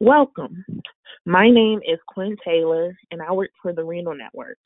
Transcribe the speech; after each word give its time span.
Welcome. 0.00 0.62
My 1.24 1.48
name 1.48 1.78
is 1.78 1.98
Quinn 2.06 2.36
Taylor, 2.44 2.94
and 3.10 3.22
I 3.22 3.32
work 3.32 3.48
for 3.62 3.72
the 3.72 3.82
Renal 3.82 4.14
Network. 4.14 4.58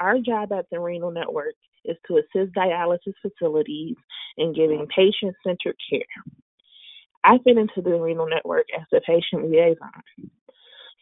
Our 0.00 0.18
job 0.18 0.50
at 0.50 0.66
the 0.68 0.80
Renal 0.80 1.12
Network 1.12 1.54
is 1.84 1.96
to 2.08 2.16
assist 2.16 2.52
dialysis 2.52 3.14
facilities 3.22 3.94
in 4.36 4.52
giving 4.52 4.88
patient 4.88 5.36
centered 5.46 5.76
care. 5.88 6.00
I 7.22 7.38
fit 7.44 7.56
into 7.56 7.82
the 7.82 8.00
Renal 8.00 8.26
Network 8.28 8.66
as 8.76 8.86
a 8.92 9.00
patient 9.00 9.48
liaison. 9.48 10.02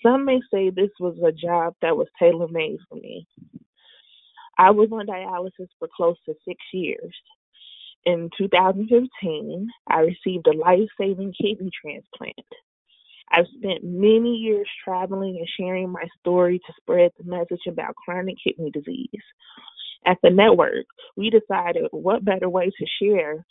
Some 0.03 0.27
may 0.27 0.41
say 0.53 0.69
this 0.69 0.91
was 1.01 1.17
a 1.27 1.33
job 1.33 1.77
that 1.81 1.97
was 1.97 2.09
tailor 2.19 2.49
made 2.49 2.77
for 2.91 2.97
me. 2.97 3.27
I 4.59 4.71
was 4.71 4.91
on 4.93 5.07
dialysis 5.07 5.69
for 5.79 5.89
close 5.97 6.17
to 6.27 6.35
six 6.47 6.61
years. 6.75 7.15
In 8.05 8.29
2015, 8.37 9.71
I 9.89 10.01
received 10.01 10.47
a 10.47 10.59
life 10.59 10.91
saving 11.01 11.33
kidney 11.41 11.71
transplant. 11.81 12.37
I've 13.31 13.47
spent 13.59 13.83
many 13.83 14.37
years 14.37 14.69
traveling 14.85 15.37
and 15.39 15.49
sharing 15.59 15.91
my 15.91 16.05
story 16.21 16.59
to 16.59 16.73
spread 16.81 17.11
the 17.19 17.25
message 17.25 17.67
about 17.69 17.97
chronic 17.97 18.37
kidney 18.43 18.71
disease. 18.71 19.09
At 20.07 20.19
the 20.23 20.31
network, 20.31 20.87
we 21.17 21.31
decided 21.31 21.85
what 21.91 22.25
better 22.25 22.49
way 22.49 22.67
to 22.67 22.87
share 23.03 23.45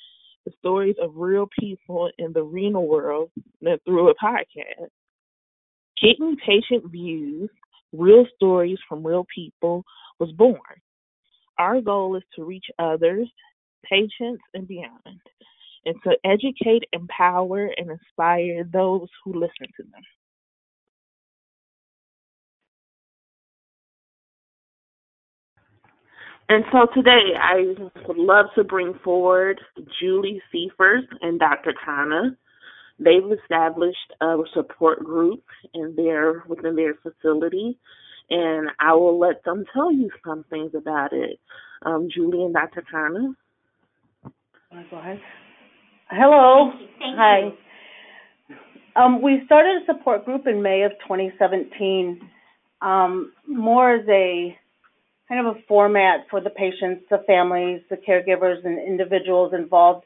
the 0.46 0.52
stories 0.60 0.96
of 1.02 1.12
real 1.16 1.48
people 1.60 2.10
in 2.18 2.34
the 2.34 2.44
renal 2.44 2.88
world 2.88 3.32
than 3.62 3.78
through 3.86 4.10
a 4.10 4.16
podcast. 4.16 4.90
Kidney 6.00 6.36
Patient 6.46 6.92
Views, 6.92 7.50
Real 7.92 8.26
Stories 8.36 8.80
from 8.88 9.06
Real 9.06 9.26
People, 9.34 9.84
was 10.20 10.32
born. 10.34 10.60
Our 11.58 11.82
goal 11.82 12.16
is 12.16 12.24
to 12.36 12.44
reach 12.44 12.66
others, 12.78 13.30
patients, 13.84 14.44
and 14.54 14.68
beyond 14.68 15.22
and 15.86 15.96
to 16.04 16.12
educate, 16.24 16.84
empower, 16.94 17.70
and 17.78 17.92
inspire 17.92 18.64
those 18.72 19.08
who 19.24 19.34
listen 19.34 19.68
to 19.78 19.84
them. 19.84 20.02
And 26.50 26.66
so 26.72 26.88
today 26.94 27.34
I 27.42 27.74
would 28.08 28.18
love 28.18 28.48
to 28.56 28.64
bring 28.64 28.94
forward 29.04 29.60
Julie 30.00 30.42
Seifert 30.52 31.06
and 31.22 31.40
Dr. 31.40 31.74
Kana. 31.84 32.36
They've 33.00 33.40
established 33.42 34.14
a 34.22 34.38
support 34.54 35.04
group 35.04 35.44
in 35.74 35.96
their 35.96 36.44
within 36.48 36.76
their 36.76 36.96
facility, 36.96 37.80
and 38.30 38.70
I 38.80 38.94
will 38.94 39.18
let 39.20 39.44
them 39.44 39.64
tell 39.74 39.92
you 39.92 40.10
some 40.26 40.46
things 40.50 40.72
about 40.76 41.12
it. 41.12 41.40
Um, 41.86 42.08
Julie 42.14 42.44
and 42.44 42.54
Dr. 42.54 42.84
Kana. 42.90 43.34
Go 44.90 44.98
ahead. 44.98 45.20
Hello. 46.16 46.72
Thank 46.72 46.82
you. 46.82 46.88
Thank 47.00 47.18
Hi. 47.18 47.40
you. 47.40 47.54
Um, 48.96 49.22
we 49.24 49.42
started 49.46 49.82
a 49.82 49.86
support 49.88 50.26
group 50.26 50.46
in 50.46 50.62
May 50.62 50.84
of 50.84 50.92
2017, 51.08 52.22
um, 52.82 53.34
more 53.48 53.96
as 53.96 54.06
a 54.08 54.56
kind 55.28 55.48
of 55.48 55.56
a 55.56 55.60
format 55.68 56.28
for 56.30 56.40
the 56.40 56.52
patients, 56.52 57.04
the 57.10 57.24
families, 57.26 57.82
the 57.90 57.98
caregivers, 57.98 58.64
and 58.64 58.78
individuals 58.78 59.54
involved. 59.56 60.06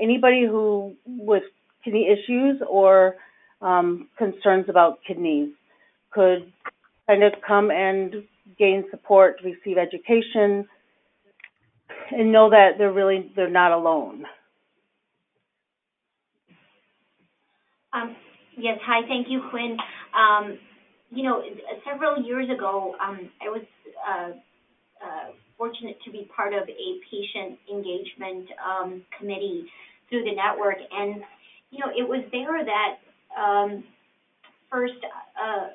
Anybody 0.00 0.44
who 0.44 0.94
with 1.06 1.44
kidney 1.84 2.08
issues 2.08 2.60
or 2.68 3.14
um, 3.60 4.08
concerns 4.18 4.66
about 4.68 4.98
kidneys 5.06 5.50
could 6.10 6.52
kind 7.06 7.22
of 7.22 7.32
come 7.46 7.70
and 7.70 8.14
gain 8.58 8.84
support, 8.90 9.36
receive 9.44 9.78
education, 9.78 10.66
and 12.10 12.32
know 12.32 12.50
that 12.50 12.70
they're 12.78 12.92
really 12.92 13.30
they're 13.36 13.48
not 13.48 13.70
alone. 13.70 14.24
Um, 17.94 18.16
yes, 18.56 18.78
hi, 18.84 19.06
thank 19.06 19.28
you, 19.30 19.40
Quinn. 19.50 19.76
Um, 20.18 20.58
you 21.10 21.22
know, 21.22 21.42
several 21.88 22.22
years 22.22 22.50
ago, 22.50 22.96
um, 23.00 23.30
I 23.40 23.48
was 23.48 23.62
uh, 24.08 24.30
uh, 25.04 25.30
fortunate 25.56 25.96
to 26.04 26.10
be 26.10 26.28
part 26.34 26.52
of 26.52 26.68
a 26.68 27.00
patient 27.10 27.58
engagement 27.70 28.48
um, 28.58 29.02
committee 29.18 29.66
through 30.08 30.24
the 30.24 30.34
network, 30.34 30.76
and 30.90 31.22
you 31.70 31.78
know, 31.78 31.90
it 31.96 32.08
was 32.08 32.24
there 32.32 32.64
that 32.64 33.40
um, 33.40 33.84
first 34.70 34.98
uh, 35.40 35.68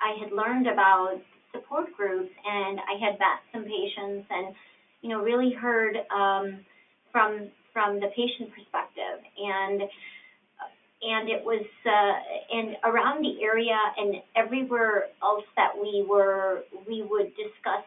I 0.00 0.16
had 0.22 0.32
learned 0.32 0.68
about 0.68 1.18
support 1.52 1.86
groups, 1.96 2.30
and 2.46 2.78
I 2.78 2.94
had 3.04 3.18
met 3.18 3.42
some 3.52 3.64
patients, 3.64 4.26
and 4.30 4.54
you 5.02 5.08
know, 5.10 5.20
really 5.20 5.52
heard 5.52 5.96
um, 6.14 6.60
from 7.10 7.48
from 7.72 7.98
the 8.00 8.08
patient 8.14 8.50
perspective, 8.54 9.18
and 9.36 9.82
and 11.06 11.28
it 11.28 11.44
was 11.44 11.64
uh, 11.86 12.56
and 12.56 12.76
around 12.84 13.22
the 13.22 13.42
area 13.42 13.78
and 13.96 14.16
everywhere 14.34 15.06
else 15.22 15.44
that 15.56 15.70
we 15.80 16.04
were, 16.08 16.64
we 16.88 17.02
would 17.02 17.30
discuss 17.36 17.84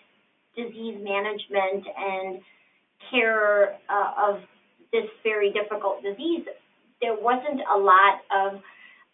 disease 0.55 0.97
management 1.01 1.85
and 1.97 2.39
care 3.11 3.75
uh, 3.89 4.29
of 4.29 4.41
this 4.93 5.05
very 5.23 5.51
difficult 5.51 6.01
disease. 6.01 6.45
There 7.01 7.15
wasn't 7.15 7.61
a 7.73 7.77
lot 7.77 8.21
of 8.33 8.61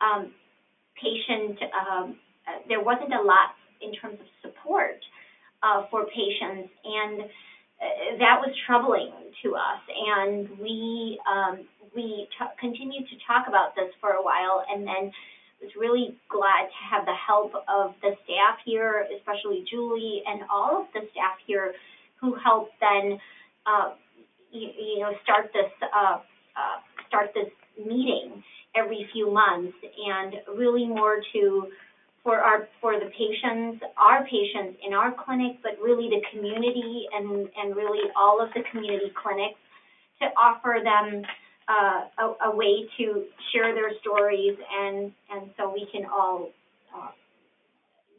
um, 0.02 0.32
patient, 0.96 1.60
um, 1.74 2.18
there 2.68 2.82
wasn't 2.82 3.14
a 3.14 3.22
lot 3.22 3.56
in 3.82 3.94
terms 3.94 4.20
of 4.20 4.28
support 4.42 5.00
uh, 5.64 5.84
for 5.90 6.06
patients, 6.06 6.70
and 6.84 7.22
uh, 7.22 8.18
that 8.20 8.40
was 8.40 8.54
troubling 8.66 9.12
to 9.44 9.56
us. 9.56 9.82
And 9.90 10.60
we 10.60 11.20
um, 11.30 11.66
we 11.96 12.28
t- 12.38 12.56
continued 12.60 13.08
to 13.10 13.16
talk 13.26 13.48
about 13.48 13.76
this 13.76 13.92
for 14.00 14.12
a 14.12 14.24
while 14.24 14.64
and 14.70 14.86
then 14.86 15.12
was 15.62 15.72
really 15.80 16.18
glad 16.30 16.68
to 16.68 16.80
have 16.92 17.06
the 17.06 17.16
help 17.16 17.54
of 17.68 17.96
the 18.02 18.12
staff 18.24 18.60
here, 18.66 19.08
especially 19.18 19.66
Julie 19.70 20.22
and 20.28 20.42
all 20.52 20.82
of 20.82 20.88
the 20.94 21.08
staff 21.12 21.40
here 21.48 21.74
who 22.20 22.36
helped 22.36 22.74
then, 22.80 23.18
uh, 23.66 23.94
you, 24.52 24.70
you, 24.78 25.00
know, 25.00 25.12
start 25.24 25.52
this, 25.54 25.72
uh, 25.82 26.20
uh, 26.56 26.78
start 27.08 27.32
this 27.34 27.52
meeting 27.78 28.44
every 28.76 29.08
few 29.14 29.32
months 29.32 29.76
and 29.82 30.36
really 30.58 30.86
more 30.86 31.18
to, 31.34 31.68
for 32.24 32.40
our, 32.40 32.68
for 32.82 33.00
the 33.00 33.10
patients, 33.18 33.84
our 33.98 34.24
patients 34.26 34.78
in 34.86 34.94
our 34.94 35.14
clinic, 35.14 35.58
but 35.64 35.80
really 35.82 36.10
the 36.10 36.22
community 36.32 37.06
and, 37.14 37.48
and 37.58 37.76
really 37.76 38.10
all 38.16 38.42
of 38.42 38.50
the 38.54 38.62
community 38.72 39.12
clinics 39.16 39.60
to 40.22 40.28
offer 40.38 40.80
them 40.84 41.24
uh, 41.68 42.06
a, 42.20 42.50
a 42.50 42.56
way 42.56 42.88
to 42.98 43.26
share 43.52 43.74
their 43.74 43.92
stories 44.02 44.58
and, 44.72 45.12
and 45.32 45.50
so 45.58 45.72
we 45.72 45.88
can 45.92 46.06
all, 46.06 46.50
uh, 46.96 47.10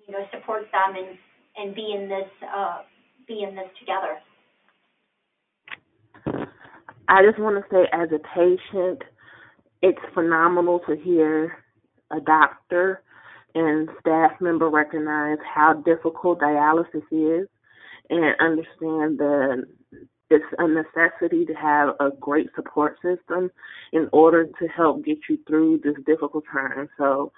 you 0.07 0.13
know, 0.13 0.25
support 0.33 0.63
them 0.73 0.97
and, 0.97 1.19
and 1.57 1.75
be 1.75 1.93
in 1.95 2.09
this, 2.09 2.29
uh, 2.55 2.83
be 3.29 3.43
in 3.43 3.55
this 3.55 3.69
together. 3.79 4.19
I 7.09 7.25
just 7.25 7.39
want 7.39 7.63
to 7.63 7.71
say, 7.71 7.89
as 7.93 8.09
a 8.11 8.19
patient, 8.35 9.03
it's 9.83 9.99
phenomenal 10.13 10.81
to 10.89 10.97
hear 10.97 11.59
a 12.11 12.21
doctor 12.21 13.03
and 13.55 13.89
staff 14.01 14.33
member 14.41 14.69
recognize 14.69 15.39
how 15.55 15.75
difficult 15.85 16.41
dialysis 16.41 17.03
is 17.11 17.49
and 18.11 18.37
understand 18.41 19.19
the 19.19 19.65
it's 20.31 20.45
a 20.59 20.67
necessity 20.67 21.45
to 21.47 21.55
have 21.55 21.91
a 22.01 22.11
great 22.19 22.49
support 22.55 22.97
system 22.97 23.51
in 23.93 24.09
order 24.13 24.47
to 24.47 24.67
help 24.69 25.05
get 25.05 25.19
you 25.29 25.39
through 25.47 25.81
this 25.85 25.95
difficult 26.05 26.45
time. 26.53 26.89
So 26.99 27.33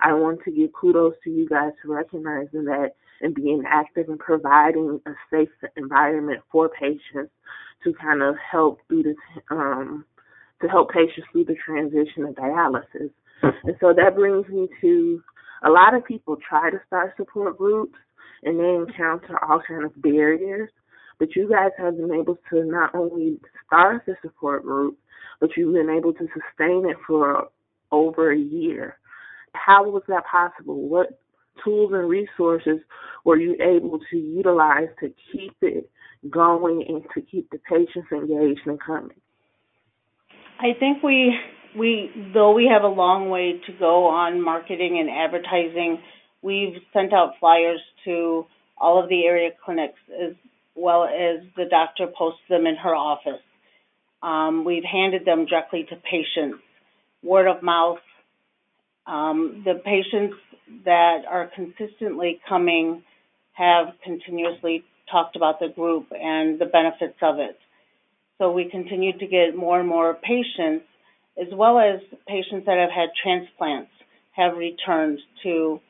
I 0.00 0.12
want 0.12 0.40
to 0.44 0.50
give 0.50 0.72
kudos 0.72 1.14
to 1.24 1.30
you 1.30 1.48
guys 1.48 1.72
for 1.82 1.94
recognizing 1.94 2.64
that 2.64 2.90
and 3.20 3.34
being 3.34 3.62
active 3.66 4.08
and 4.08 4.18
providing 4.18 5.00
a 5.06 5.12
safe 5.30 5.48
environment 5.76 6.40
for 6.50 6.68
patients 6.68 7.32
to 7.84 7.92
kind 7.94 8.22
of 8.22 8.34
help 8.50 8.80
through 8.88 9.04
this 9.04 9.16
um 9.50 10.04
to 10.60 10.68
help 10.68 10.90
patients 10.90 11.26
through 11.32 11.44
the 11.44 11.56
transition 11.64 12.24
of 12.24 12.34
dialysis. 12.34 13.10
And 13.42 13.76
so 13.80 13.92
that 13.94 14.14
brings 14.14 14.48
me 14.48 14.68
to 14.80 15.22
a 15.64 15.70
lot 15.70 15.94
of 15.94 16.04
people 16.04 16.36
try 16.48 16.70
to 16.70 16.80
start 16.86 17.14
support 17.16 17.58
groups 17.58 17.98
and 18.42 18.58
they 18.58 18.74
encounter 18.74 19.38
all 19.42 19.60
kind 19.66 19.84
of 19.84 20.00
barriers 20.00 20.70
but 21.18 21.34
you 21.36 21.48
guys 21.48 21.70
have 21.78 21.96
been 21.96 22.12
able 22.12 22.38
to 22.50 22.64
not 22.64 22.94
only 22.94 23.38
start 23.66 24.02
the 24.06 24.14
support 24.22 24.62
group, 24.62 24.98
but 25.40 25.50
you've 25.56 25.74
been 25.74 25.90
able 25.90 26.12
to 26.12 26.26
sustain 26.28 26.88
it 26.88 26.96
for 27.06 27.48
over 27.92 28.32
a 28.32 28.38
year. 28.38 28.96
How 29.52 29.88
was 29.88 30.02
that 30.08 30.24
possible? 30.30 30.88
What 30.88 31.18
tools 31.64 31.92
and 31.94 32.08
resources 32.08 32.80
were 33.24 33.36
you 33.36 33.54
able 33.54 34.00
to 34.10 34.16
utilize 34.16 34.88
to 35.00 35.12
keep 35.32 35.54
it 35.62 35.88
going 36.30 36.84
and 36.88 37.02
to 37.14 37.20
keep 37.20 37.50
the 37.50 37.58
patients 37.58 38.08
engaged 38.12 38.66
and 38.66 38.80
coming? 38.80 39.16
I 40.58 40.78
think 40.78 41.02
we 41.02 41.36
we 41.76 42.10
though 42.32 42.52
we 42.52 42.70
have 42.72 42.82
a 42.82 42.94
long 42.94 43.28
way 43.28 43.60
to 43.66 43.72
go 43.78 44.06
on 44.06 44.42
marketing 44.42 44.98
and 45.00 45.10
advertising, 45.10 45.98
we've 46.42 46.76
sent 46.92 47.12
out 47.12 47.32
flyers 47.40 47.80
to 48.04 48.46
all 48.78 49.02
of 49.02 49.08
the 49.08 49.24
area 49.24 49.50
clinics 49.64 49.98
as 50.22 50.34
well 50.74 51.04
as 51.04 51.40
the 51.56 51.66
doctor 51.70 52.06
posts 52.06 52.42
them 52.48 52.66
in 52.66 52.76
her 52.76 52.94
office. 52.94 53.42
Um, 54.22 54.64
we've 54.64 54.84
handed 54.84 55.24
them 55.24 55.46
directly 55.46 55.84
to 55.90 55.96
patients. 55.96 56.62
Word 57.22 57.46
of 57.48 57.62
mouth 57.62 57.98
Um, 59.06 59.62
the 59.64 59.74
patients 59.84 60.36
that 60.84 61.24
are 61.28 61.50
consistently 61.54 62.40
coming 62.48 63.02
have 63.52 63.88
continuously 64.02 64.84
talked 65.10 65.36
about 65.36 65.60
the 65.60 65.68
group 65.68 66.06
and 66.12 66.58
the 66.58 66.66
benefits 66.66 67.18
of 67.22 67.38
it. 67.38 67.58
So 68.38 68.50
we 68.52 68.70
continue 68.70 69.12
to 69.18 69.26
get 69.26 69.54
more 69.56 69.78
and 69.80 69.88
more 69.88 70.14
patients, 70.14 70.86
as 71.40 71.48
well 71.52 71.78
as 71.78 72.00
patients 72.26 72.66
that 72.66 72.78
have 72.78 72.90
had 72.90 73.10
transplants 73.22 73.90
have 74.32 74.56
returned 74.56 75.18
to 75.42 75.80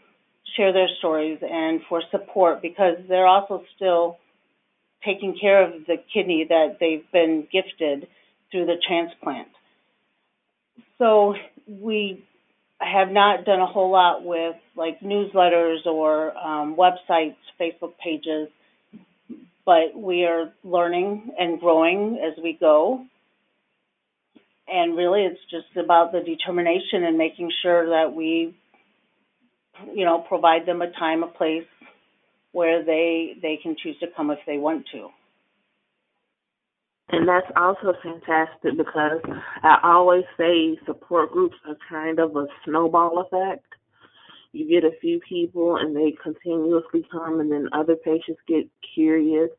share 0.56 0.72
their 0.72 0.88
stories 0.98 1.38
and 1.42 1.80
for 1.88 2.02
support 2.10 2.62
because 2.62 2.96
they're 3.08 3.26
also 3.26 3.62
still 3.76 4.18
taking 5.04 5.36
care 5.40 5.62
of 5.62 5.86
the 5.86 5.96
kidney 6.12 6.46
that 6.48 6.78
they've 6.80 7.04
been 7.12 7.46
gifted 7.52 8.08
through 8.50 8.66
the 8.66 8.76
transplant. 8.86 9.48
So 10.98 11.34
we 11.68 12.24
have 12.78 13.10
not 13.10 13.44
done 13.44 13.60
a 13.60 13.66
whole 13.66 13.90
lot 13.90 14.24
with 14.24 14.56
like 14.76 15.00
newsletters 15.00 15.86
or 15.86 16.36
um, 16.36 16.76
websites, 16.76 17.36
Facebook 17.60 17.92
pages, 18.02 18.48
but 19.64 19.96
we 19.96 20.24
are 20.24 20.52
learning 20.62 21.32
and 21.38 21.58
growing 21.60 22.20
as 22.22 22.42
we 22.42 22.56
go. 22.58 23.04
And 24.66 24.96
really, 24.96 25.22
it's 25.22 25.40
just 25.50 25.76
about 25.76 26.12
the 26.12 26.20
determination 26.20 27.04
and 27.04 27.18
making 27.18 27.50
sure 27.62 27.90
that 27.90 28.14
we, 28.14 28.54
you 29.94 30.04
know, 30.04 30.18
provide 30.18 30.66
them 30.66 30.80
a 30.80 30.90
time, 30.90 31.22
a 31.22 31.26
place 31.26 31.66
where 32.54 32.84
they 32.84 33.34
they 33.42 33.58
can 33.60 33.74
choose 33.82 33.98
to 33.98 34.06
come 34.16 34.30
if 34.30 34.38
they 34.46 34.58
want 34.58 34.86
to. 34.92 35.08
And 37.08 37.28
that's 37.28 37.50
also 37.56 37.92
fantastic 38.00 38.78
because 38.78 39.20
I 39.62 39.78
always 39.82 40.22
say 40.38 40.78
support 40.86 41.32
groups 41.32 41.56
are 41.68 41.76
kind 41.90 42.20
of 42.20 42.34
a 42.36 42.46
snowball 42.64 43.26
effect. 43.26 43.66
You 44.52 44.68
get 44.68 44.88
a 44.88 44.96
few 45.00 45.20
people 45.28 45.76
and 45.76 45.96
they 45.96 46.14
continuously 46.22 47.04
come, 47.10 47.40
and 47.40 47.50
then 47.50 47.68
other 47.72 47.96
patients 47.96 48.40
get 48.46 48.70
curious, 48.94 49.50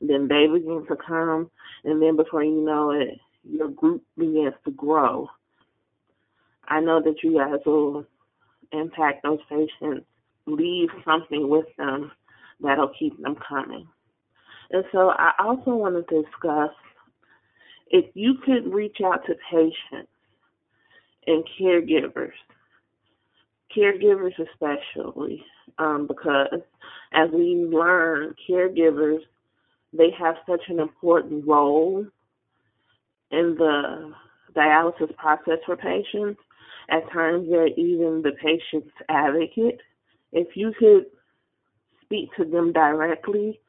and 0.00 0.10
then 0.10 0.26
they 0.26 0.46
begin 0.52 0.84
to 0.88 0.96
come, 0.96 1.50
and 1.84 2.02
then 2.02 2.16
before 2.16 2.42
you 2.42 2.64
know 2.64 2.90
it, 2.90 3.16
your 3.44 3.68
group 3.68 4.02
begins 4.18 4.54
to 4.64 4.72
grow. 4.72 5.28
I 6.66 6.80
know 6.80 7.00
that 7.00 7.22
you 7.22 7.38
guys 7.38 7.60
will 7.64 8.04
impact 8.72 9.22
those 9.22 9.38
patients, 9.48 10.04
leave 10.46 10.88
something 11.04 11.48
with 11.48 11.66
them 11.78 12.10
that'll 12.62 12.92
keep 12.98 13.20
them 13.20 13.36
coming. 13.48 13.86
And 14.70 14.84
so 14.92 15.10
I 15.10 15.32
also 15.40 15.74
want 15.74 15.94
to 15.94 16.22
discuss 16.22 16.70
if 17.90 18.04
you 18.14 18.34
could 18.44 18.72
reach 18.72 18.98
out 19.04 19.24
to 19.26 19.34
patients 19.50 20.10
and 21.26 21.44
caregivers, 21.60 22.32
caregivers 23.76 24.32
especially, 24.38 25.44
um, 25.78 26.06
because 26.06 26.60
as 27.12 27.28
we 27.32 27.66
learn, 27.68 28.34
caregivers 28.48 29.20
they 29.92 30.10
have 30.18 30.36
such 30.48 30.62
an 30.68 30.78
important 30.78 31.46
role 31.46 32.06
in 33.30 33.54
the 33.58 34.12
dialysis 34.54 35.14
process 35.16 35.58
for 35.66 35.76
patients. 35.76 36.40
At 36.90 37.10
times, 37.12 37.48
they're 37.48 37.68
even 37.68 38.22
the 38.22 38.32
patient's 38.42 38.94
advocate. 39.08 39.80
If 40.32 40.56
you 40.56 40.72
could 40.78 41.06
speak 42.10 42.30
to 42.36 42.44
them 42.44 42.72
directly, 42.72 43.60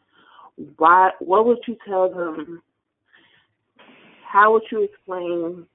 why? 0.78 1.12
What 1.20 1.46
would 1.46 1.60
you 1.68 1.78
tell 1.88 2.10
them 2.10 2.62
how 4.28 4.54
would 4.54 4.64
you 4.72 4.84
explain 4.84 5.66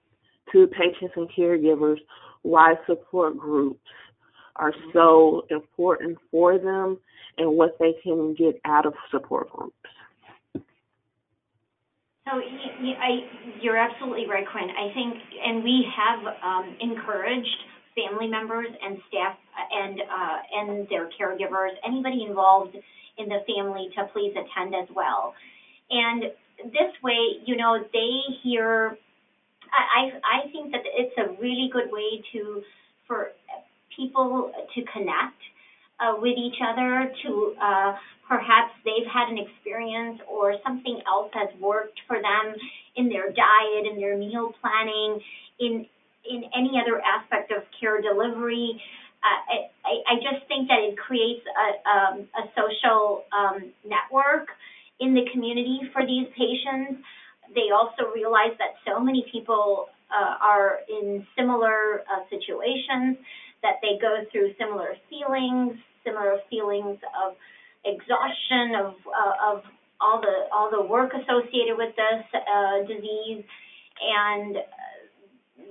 to 0.53 0.67
patients 0.69 1.15
and 1.17 1.29
caregivers 1.37 1.99
why 2.43 2.75
support 2.87 3.37
groups 3.37 3.81
are 4.57 4.73
so 4.93 5.43
important 5.51 6.19
for 6.31 6.59
them 6.59 6.99
and 7.39 7.51
what 7.57 7.77
they 7.79 7.95
can 8.03 8.35
get 8.35 8.61
out 8.65 8.87
of 8.87 8.95
support 9.11 9.51
groups? 9.51 9.75
So 10.55 12.39
you, 12.81 12.93
I, 12.95 13.61
you're 13.61 13.77
absolutely 13.77 14.27
right, 14.27 14.47
Quinn. 14.51 14.69
I 14.71 14.93
think, 14.95 15.15
and 15.45 15.63
we 15.63 15.87
have 15.97 16.27
um, 16.43 16.77
encouraged 16.81 17.57
family 17.95 18.27
members 18.27 18.69
and 18.83 18.99
staff 19.09 19.37
and 19.77 20.01
uh, 20.01 20.39
and 20.59 20.89
their 20.89 21.09
caregivers, 21.19 21.71
anybody 21.87 22.25
involved 22.29 22.77
in 23.19 23.29
the 23.29 23.41
family, 23.47 23.91
to 23.97 24.05
please 24.13 24.35
attend 24.37 24.75
as 24.75 24.89
well. 24.95 25.35
And 25.91 26.25
this 26.65 26.93
way, 27.03 27.19
you 27.45 27.57
know, 27.57 27.85
they 27.93 28.11
hear. 28.43 28.97
I 29.73 30.13
I 30.25 30.51
think 30.53 30.73
that 30.73 30.83
it's 30.85 31.17
a 31.19 31.41
really 31.41 31.69
good 31.73 31.91
way 31.91 32.23
to 32.33 32.63
for 33.07 33.33
people 33.97 34.53
to 34.75 34.83
connect 34.93 35.41
uh, 36.01 36.15
with 36.19 36.37
each 36.39 36.59
other. 36.63 37.13
To 37.23 37.55
uh, 37.63 37.95
perhaps 38.29 38.73
they've 38.85 39.07
had 39.07 39.29
an 39.29 39.39
experience 39.39 40.21
or 40.31 40.55
something 40.65 41.01
else 41.07 41.31
has 41.35 41.49
worked 41.61 41.99
for 42.07 42.17
them 42.17 42.55
in 42.97 43.09
their 43.09 43.31
diet, 43.31 43.87
in 43.91 44.01
their 44.01 44.17
meal 44.17 44.53
planning, 44.61 45.21
in 45.61 45.87
in 46.29 46.45
any 46.57 46.81
other 46.81 47.01
aspect 47.01 47.53
of 47.53 47.63
care 47.79 48.01
delivery. 48.01 48.81
Uh, 49.27 49.67
I, 49.85 49.93
I 50.13 50.15
just 50.23 50.47
think 50.47 50.69
that 50.69 50.79
it 50.81 50.97
creates 50.97 51.45
a, 51.47 51.69
um, 51.91 52.29
a 52.39 52.45
social 52.55 53.25
um, 53.33 53.73
network 53.85 54.49
in 55.01 55.15
the 55.15 55.25
community 55.33 55.81
for 55.93 56.07
these 56.07 56.29
patients. 56.37 57.03
They 57.55 57.71
also 57.75 58.13
realize 58.15 58.55
that 58.59 58.79
so 58.87 59.01
many 59.01 59.27
people 59.33 59.89
uh, 60.11 60.37
are 60.41 60.81
in 60.89 61.27
similar 61.37 62.05
uh, 62.11 62.23
situations, 62.31 63.19
that 63.63 63.77
they 63.83 63.99
go 64.01 64.25
through 64.31 64.55
similar 64.59 64.95
feelings, 65.11 65.79
similar 66.05 66.39
feelings 66.49 66.99
of 67.25 67.35
exhaustion, 67.85 68.75
of 68.79 68.95
uh, 69.11 69.53
of 69.53 69.65
all 70.01 70.21
the 70.21 70.47
all 70.53 70.71
the 70.71 70.87
work 70.87 71.13
associated 71.15 71.77
with 71.77 71.95
this 71.97 72.25
uh, 72.35 72.87
disease, 72.87 73.43
and 74.01 74.57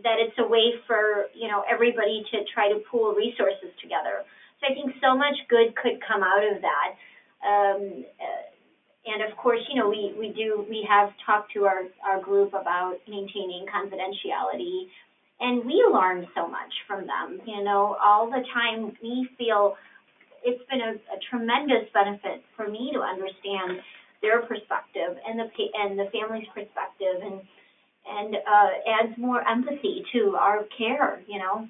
that 0.03 0.17
it's 0.19 0.37
a 0.39 0.47
way 0.47 0.73
for 0.87 1.24
you 1.45 1.51
know 1.51 1.61
everybody 1.69 2.25
to 2.33 2.41
try 2.49 2.73
to 2.73 2.81
pool 2.89 3.13
resources 3.13 3.69
together. 3.77 4.25
So 4.57 4.65
I 4.65 4.73
think 4.73 4.97
so 4.97 5.13
much 5.13 5.37
good 5.45 5.77
could 5.77 6.01
come 6.01 6.25
out 6.25 6.41
of 6.41 6.57
that. 6.65 6.89
Um, 7.45 8.05
uh, 8.17 8.45
and 9.05 9.21
of 9.21 9.37
course, 9.37 9.61
you 9.69 9.77
know, 9.79 9.87
we, 9.87 10.15
we 10.17 10.33
do, 10.33 10.65
we 10.67 10.81
have 10.89 11.13
talked 11.23 11.53
to 11.53 11.65
our, 11.65 11.83
our 12.01 12.19
group 12.19 12.49
about 12.55 12.97
maintaining 13.07 13.67
confidentiality, 13.69 14.89
and 15.39 15.63
we 15.63 15.85
learn 15.93 16.25
so 16.33 16.47
much 16.47 16.73
from 16.87 17.05
them. 17.05 17.39
You 17.45 17.63
know, 17.63 17.97
all 18.03 18.25
the 18.25 18.41
time 18.51 18.97
we 19.03 19.29
feel 19.37 19.77
it's 20.43 20.63
been 20.69 20.81
a, 20.81 20.93
a 21.13 21.17
tremendous 21.29 21.85
benefit 21.93 22.41
for 22.55 22.67
me 22.67 22.91
to 22.93 23.01
understand 23.01 23.81
their 24.21 24.41
perspective 24.41 25.17
and 25.27 25.37
the 25.37 25.49
and 25.77 25.99
the 25.99 26.09
family's 26.09 26.47
perspective, 26.49 27.21
and 27.21 27.41
and 28.07 28.35
uh, 28.35 29.03
adds 29.03 29.17
more 29.17 29.47
empathy 29.47 30.03
to 30.13 30.35
our 30.39 30.65
care. 30.77 31.21
You 31.27 31.39
know. 31.39 31.67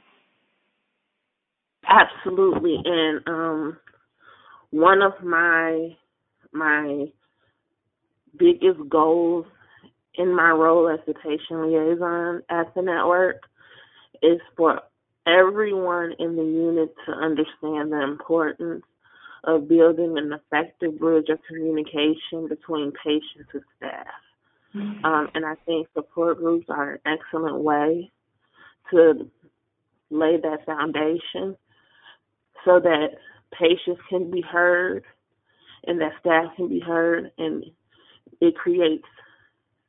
Absolutely, 1.87 2.77
and 2.83 3.21
um, 3.27 3.77
one 4.71 5.01
of 5.01 5.13
my 5.23 5.95
my 6.51 7.05
biggest 8.37 8.79
goals 8.89 9.45
in 10.15 10.35
my 10.35 10.49
role 10.49 10.89
as 10.89 10.99
the 11.05 11.13
patient 11.13 11.61
liaison 11.61 12.41
at 12.49 12.73
the 12.73 12.81
network 12.81 13.43
is 14.21 14.39
for 14.55 14.81
everyone 15.27 16.13
in 16.19 16.35
the 16.35 16.43
unit 16.43 16.93
to 17.05 17.11
understand 17.11 17.91
the 17.91 18.01
importance 18.01 18.83
of 19.43 19.67
building 19.67 20.17
an 20.17 20.33
effective 20.33 20.97
bridge 20.99 21.29
of 21.29 21.39
communication 21.47 22.47
between 22.47 22.91
patients 23.03 23.49
and 23.53 23.63
staff. 23.77 24.07
Mm-hmm. 24.75 25.05
Um, 25.05 25.29
and 25.33 25.45
I 25.45 25.55
think 25.65 25.87
support 25.93 26.37
groups 26.37 26.67
are 26.69 26.93
an 26.93 26.99
excellent 27.05 27.59
way 27.59 28.11
to 28.91 29.29
lay 30.09 30.37
that 30.37 30.65
foundation 30.65 31.55
so 32.63 32.79
that 32.79 33.07
patients 33.57 34.01
can 34.09 34.29
be 34.29 34.41
heard 34.41 35.03
and 35.85 35.99
that 36.01 36.11
staff 36.19 36.55
can 36.55 36.67
be 36.67 36.79
heard 36.79 37.31
and 37.37 37.63
it 38.41 38.55
creates 38.55 39.05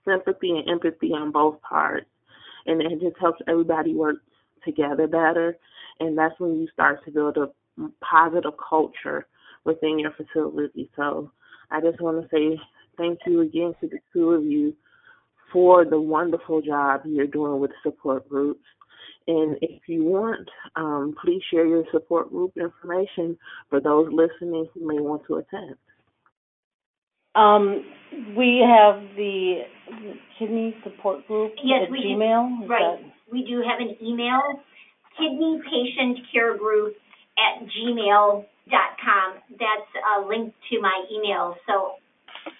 sympathy 0.06 0.50
and 0.50 0.68
empathy 0.68 1.12
on 1.12 1.32
both 1.32 1.60
parts, 1.62 2.06
and 2.66 2.80
it 2.80 3.00
just 3.00 3.18
helps 3.20 3.40
everybody 3.48 3.94
work 3.94 4.16
together 4.64 5.06
better. 5.06 5.56
And 6.00 6.16
that's 6.16 6.38
when 6.38 6.56
you 6.56 6.68
start 6.72 7.04
to 7.04 7.10
build 7.10 7.36
a 7.38 7.48
positive 8.04 8.52
culture 8.68 9.26
within 9.64 9.98
your 9.98 10.12
facility. 10.12 10.90
So 10.96 11.30
I 11.70 11.80
just 11.80 12.00
want 12.00 12.22
to 12.22 12.28
say 12.28 12.60
thank 12.96 13.18
you 13.26 13.40
again 13.40 13.74
to 13.80 13.88
the 13.88 13.98
two 14.12 14.30
of 14.30 14.44
you 14.44 14.74
for 15.52 15.84
the 15.84 16.00
wonderful 16.00 16.60
job 16.60 17.02
you're 17.04 17.26
doing 17.26 17.60
with 17.60 17.70
support 17.82 18.28
groups. 18.28 18.64
And 19.28 19.56
if 19.60 19.82
you 19.88 20.04
want, 20.04 20.48
um, 20.76 21.14
please 21.22 21.42
share 21.50 21.66
your 21.66 21.84
support 21.92 22.30
group 22.30 22.52
information 22.56 23.36
for 23.70 23.80
those 23.80 24.08
listening 24.12 24.68
who 24.74 24.86
may 24.86 25.00
want 25.00 25.22
to 25.26 25.36
attend. 25.36 25.76
Um, 27.34 27.84
we 28.36 28.64
have 28.66 29.02
the 29.16 29.62
kidney 30.38 30.76
support 30.84 31.26
group 31.26 31.52
Yes, 31.62 31.82
at 31.84 31.90
we 31.90 32.00
do. 32.02 32.08
Gmail. 32.08 32.62
Is 32.64 32.68
Right. 32.68 33.00
that- 33.02 33.12
We 33.30 33.42
do 33.44 33.60
have 33.60 33.80
an 33.80 33.96
email, 34.00 34.40
kidney 35.18 35.60
patient 35.68 36.20
care 36.32 36.54
group 36.56 36.96
at 37.36 37.66
gmail 37.66 38.46
dot 38.70 38.98
com. 39.04 39.34
That's 39.50 39.90
a 40.16 40.20
link 40.22 40.54
to 40.70 40.80
my 40.80 41.04
email, 41.10 41.56
so 41.66 41.96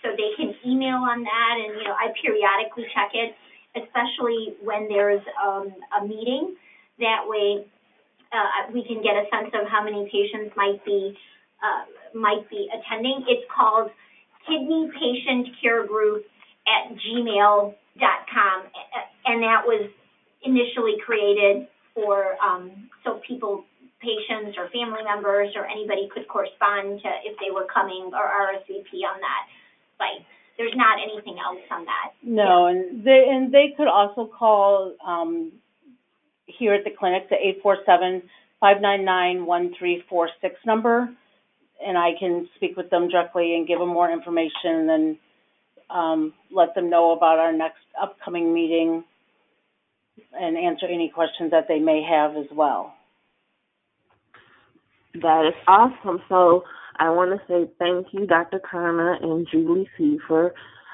so 0.03 0.11
they 0.17 0.33
can 0.37 0.55
email 0.67 0.97
on 0.97 1.23
that, 1.23 1.55
and 1.59 1.79
you 1.79 1.85
know 1.85 1.95
I 1.95 2.13
periodically 2.21 2.87
check 2.95 3.11
it, 3.15 3.35
especially 3.77 4.57
when 4.63 4.89
there's 4.89 5.23
um, 5.43 5.73
a 6.01 6.07
meeting. 6.07 6.57
That 6.99 7.25
way, 7.27 7.67
uh, 8.33 8.73
we 8.73 8.85
can 8.85 9.03
get 9.03 9.15
a 9.15 9.25
sense 9.31 9.53
of 9.55 9.69
how 9.69 9.85
many 9.85 10.09
patients 10.11 10.55
might 10.57 10.85
be 10.85 11.17
uh, 11.63 11.85
might 12.19 12.49
be 12.51 12.69
attending. 12.73 13.25
It's 13.29 13.45
called 13.55 13.91
Kidney 14.47 14.91
Patient 14.95 15.49
Care 15.61 15.87
Group 15.87 16.25
at 16.67 16.97
gmail 16.97 17.75
dot 18.01 18.21
com, 18.33 18.63
and 19.27 19.43
that 19.43 19.63
was 19.65 19.91
initially 20.43 20.97
created 21.05 21.69
for 21.95 22.37
um, 22.45 22.89
so 23.05 23.21
people, 23.27 23.65
patients 24.01 24.57
or 24.59 24.69
family 24.69 25.03
members 25.03 25.53
or 25.57 25.67
anybody 25.67 26.09
could 26.13 26.29
correspond 26.29 27.01
to 27.03 27.09
if 27.25 27.37
they 27.41 27.51
were 27.51 27.67
coming 27.73 28.13
or 28.13 28.25
RSVP 28.29 29.01
on 29.09 29.19
that 29.21 29.43
site. 29.99 30.25
There's 30.59 30.75
not 30.75 30.99
anything 31.03 31.37
else 31.39 31.61
on 31.71 31.85
that. 31.85 32.13
No, 32.23 32.67
and 32.67 33.05
they, 33.05 33.27
and 33.31 33.53
they 33.53 33.75
could 33.77 33.89
also 33.89 34.31
call, 34.39 34.95
um, 35.07 35.53
here 36.47 36.73
at 36.73 36.85
the 36.85 36.91
clinic, 36.99 37.29
the 37.29 37.37
eight 37.37 37.59
four 37.63 37.77
seven 37.85 38.23
five 38.61 38.81
nine 38.81 39.05
nine 39.05 39.45
one 39.45 39.75
three 39.79 40.03
four 40.09 40.31
six 40.41 40.55
number. 40.65 41.09
And 41.87 41.99
I 41.99 42.13
can 42.19 42.49
speak 42.57 42.75
with 42.77 42.89
them 42.89 43.09
directly 43.09 43.55
and 43.55 43.67
give 43.67 43.79
them 43.79 43.89
more 43.91 44.11
information 44.11 44.89
and, 44.89 45.17
um, 45.91 46.33
let 46.51 46.75
them 46.75 46.89
know 46.89 47.11
about 47.11 47.39
our 47.39 47.53
next 47.53 47.85
upcoming 48.01 48.55
meeting 48.55 49.05
and 50.33 50.57
answer 50.57 50.87
any 50.87 51.13
questions 51.15 51.51
that 51.51 51.69
they 51.69 51.79
may 51.79 52.03
have 52.03 52.35
as 52.37 52.47
well. 52.51 52.95
That 55.21 55.47
is 55.49 55.55
awesome. 55.69 56.23
So 56.29 56.65
I 56.99 57.11
want 57.11 57.31
to 57.31 57.47
say 57.47 57.71
thank 57.79 58.09
you, 58.13 58.27
Dr. 58.27 58.61
Kana 58.61 59.19
and 59.21 59.47
Julie 59.51 59.89
Seifer. 59.99 60.51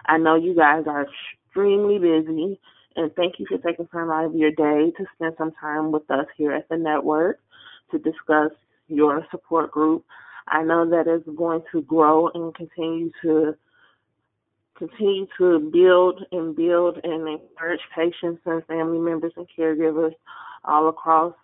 I 0.07 0.19
know 0.19 0.35
you 0.35 0.55
guys 0.55 0.85
are 0.87 1.07
extremely 1.07 1.99
busy, 1.99 2.61
and 2.97 3.15
thank 3.15 3.39
you 3.39 3.47
for 3.49 3.59
taking 3.59 3.87
time 3.87 4.11
out 4.11 4.25
of 4.27 4.35
your 4.35 4.51
day 4.51 4.93
to 4.97 5.05
spend 5.15 5.35
some 5.39 5.53
time 5.61 5.93
with 5.93 6.11
us 6.11 6.27
here 6.37 6.53
at 6.53 6.69
the 6.69 6.77
network 6.77 7.39
to 7.93 7.99
discuss 7.99 8.51
your 8.89 9.25
support 9.31 9.71
group. 9.71 10.05
I 10.49 10.63
know 10.63 10.89
that 10.91 11.07
it's 11.07 11.29
going 11.37 11.63
to 11.73 11.83
grow 11.83 12.29
and 12.35 12.55
continue 12.55 13.11
to 13.23 13.55
continue 14.77 15.27
to 15.39 15.71
build 15.73 16.25
and 16.33 16.57
build 16.57 16.99
and 17.05 17.29
encourage 17.29 17.81
patients 17.95 18.41
and 18.45 18.65
family 18.67 18.99
members 18.99 19.33
and 19.37 19.47
caregivers 19.57 20.15
all 20.65 20.89
across 20.89 21.35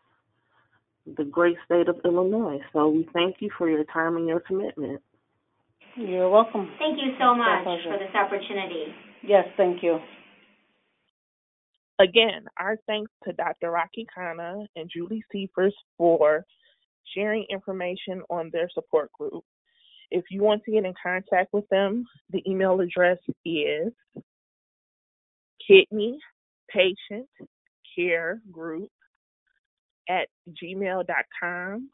the 1.17 1.25
great 1.25 1.57
state 1.65 1.89
of 1.89 1.97
Illinois. 2.05 2.61
So 2.73 2.89
we 2.89 3.09
thank 3.13 3.37
you 3.41 3.51
for 3.57 3.69
your 3.69 3.85
time 3.85 4.17
and 4.17 4.27
your 4.27 4.41
commitment. 4.41 5.01
You're 5.97 6.31
welcome. 6.31 6.71
Thank 6.79 6.99
you 6.99 7.15
so 7.19 7.35
much 7.35 7.65
for 7.65 7.99
this 7.99 8.15
opportunity. 8.15 8.85
Yes, 9.23 9.47
thank 9.57 9.83
you. 9.83 9.99
Again, 12.01 12.45
our 12.57 12.77
thanks 12.87 13.11
to 13.25 13.33
Dr. 13.33 13.73
Rocky 13.73 14.07
Kana 14.15 14.67
and 14.77 14.89
Julie 14.95 15.25
Seifers 15.33 15.75
for 15.97 16.45
sharing 17.15 17.45
information 17.51 18.23
on 18.31 18.51
their 18.53 18.69
support 18.73 19.11
group. 19.13 19.43
If 20.11 20.27
you 20.31 20.43
want 20.43 20.63
to 20.65 20.73
get 20.73 20.85
in 20.85 20.95
contact 21.03 21.53
with 21.53 21.69
them, 21.69 22.07
the 22.31 22.43
email 22.49 22.81
address 22.81 23.19
is 23.45 23.93
kidney 25.67 26.19
patient 26.71 27.29
care 27.97 28.41
group 28.53 28.91
at 30.09 30.29
gmail.com. 30.63 31.91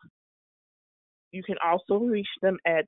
You 1.32 1.42
can 1.42 1.56
also 1.64 1.96
reach 1.96 2.28
them 2.42 2.58
at 2.64 2.86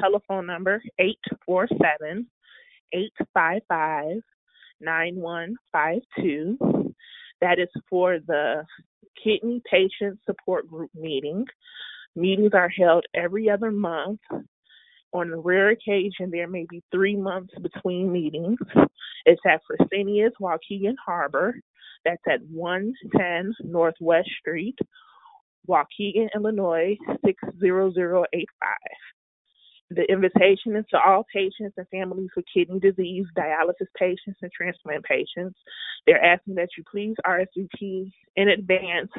telephone 0.00 0.46
number 0.46 0.80
847 0.98 2.26
855 2.92 4.22
9152. 4.80 6.94
That 7.40 7.58
is 7.58 7.68
for 7.88 8.18
the 8.26 8.64
Kidney 9.22 9.62
Patient 9.70 10.18
Support 10.26 10.68
Group 10.68 10.90
meeting. 10.94 11.46
Meetings 12.16 12.52
are 12.54 12.68
held 12.68 13.04
every 13.14 13.48
other 13.50 13.70
month. 13.70 14.20
On 15.12 15.32
a 15.32 15.36
rare 15.36 15.70
occasion, 15.70 16.30
there 16.30 16.46
may 16.46 16.66
be 16.68 16.84
three 16.92 17.16
months 17.16 17.52
between 17.60 18.12
meetings. 18.12 18.58
It's 19.26 19.40
at 19.46 19.60
Fresenius 19.68 20.30
Waukegan 20.40 20.94
Harbor. 21.04 21.60
That's 22.04 22.22
at 22.28 22.40
110 22.50 23.54
Northwest 23.70 24.28
Street, 24.40 24.78
Waukegan, 25.68 26.28
Illinois 26.34 26.96
60085. 27.24 28.46
The 29.92 30.04
invitation 30.04 30.76
is 30.76 30.84
to 30.90 31.00
all 31.00 31.26
patients 31.34 31.74
and 31.76 31.86
families 31.88 32.30
with 32.36 32.44
kidney 32.54 32.78
disease, 32.78 33.26
dialysis 33.36 33.88
patients, 33.98 34.38
and 34.40 34.50
transplant 34.52 35.04
patients. 35.04 35.58
They're 36.06 36.24
asking 36.24 36.54
that 36.56 36.68
you 36.78 36.84
please 36.90 37.16
RSVP 37.26 38.12
in 38.36 38.48
advance 38.48 39.10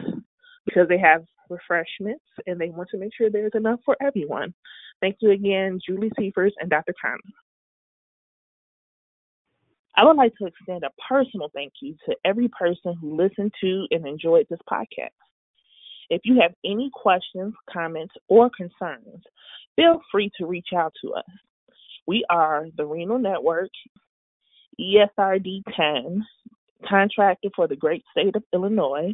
because 0.65 0.87
they 0.87 0.97
have 0.97 1.23
refreshments 1.49 2.23
and 2.47 2.59
they 2.59 2.69
want 2.69 2.87
to 2.91 2.97
make 2.97 3.11
sure 3.17 3.29
there's 3.29 3.51
enough 3.53 3.79
for 3.83 3.97
everyone. 4.01 4.53
Thank 5.01 5.17
you 5.19 5.31
again, 5.31 5.79
Julie 5.85 6.11
Seifers 6.17 6.53
and 6.59 6.69
Dr. 6.69 6.93
Khan. 7.01 7.19
I 10.01 10.03
would 10.03 10.17
like 10.17 10.35
to 10.37 10.47
extend 10.47 10.83
a 10.83 10.89
personal 11.07 11.51
thank 11.53 11.73
you 11.79 11.95
to 12.07 12.15
every 12.25 12.47
person 12.47 12.95
who 12.99 13.15
listened 13.15 13.53
to 13.61 13.85
and 13.91 14.07
enjoyed 14.07 14.47
this 14.49 14.57
podcast. 14.67 15.11
If 16.09 16.21
you 16.23 16.41
have 16.41 16.55
any 16.65 16.89
questions, 16.91 17.53
comments, 17.71 18.15
or 18.27 18.49
concerns, 18.49 19.21
feel 19.75 20.01
free 20.11 20.31
to 20.39 20.47
reach 20.47 20.69
out 20.75 20.91
to 21.03 21.13
us. 21.13 21.29
We 22.07 22.25
are 22.31 22.65
the 22.75 22.83
Renal 22.83 23.19
Network, 23.19 23.69
ESRD 24.79 25.61
10, 25.77 26.25
contracted 26.89 27.51
for 27.55 27.67
the 27.67 27.75
great 27.75 28.03
state 28.09 28.35
of 28.35 28.41
Illinois. 28.53 29.13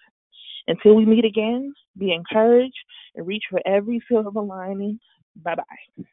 Until 0.69 0.95
we 0.95 1.05
meet 1.07 1.25
again, 1.25 1.73
be 1.99 2.13
encouraged 2.13 2.75
and 3.15 3.27
reach 3.27 3.45
for 3.51 3.61
every 3.67 4.03
silver 4.09 4.41
lining. 4.41 4.99
Bye 5.43 5.57
bye. 5.57 6.05